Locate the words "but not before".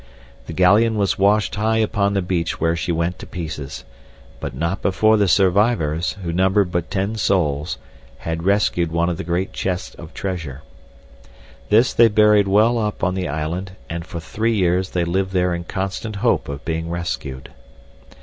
4.39-5.15